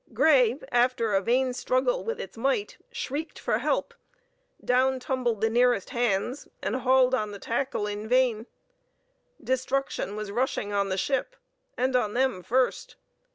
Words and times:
Grey, 0.13 0.57
after 0.71 1.13
a 1.13 1.21
vain 1.21 1.53
struggle 1.53 2.03
with 2.03 2.19
its 2.19 2.35
might, 2.35 2.79
shrieked 2.91 3.37
for 3.37 3.59
help; 3.59 3.93
down 4.65 4.99
tumbled 4.99 5.41
the 5.41 5.49
nearest 5.51 5.91
hands, 5.91 6.47
and 6.63 6.77
hauled 6.77 7.13
on 7.13 7.29
the 7.29 7.37
tackle 7.37 7.85
in 7.85 8.07
vain. 8.07 8.47
Destruction 9.43 10.15
was 10.15 10.31
rushing 10.31 10.73
on 10.73 10.89
the 10.89 10.97
ship, 10.97 11.35
and 11.77 11.95
on 11.95 12.15
them 12.15 12.41
first. 12.41 12.95